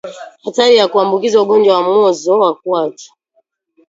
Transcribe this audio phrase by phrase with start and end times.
[0.43, 3.09] hatari ya kuambukizwa ugonjwa wa mwozo wa kwato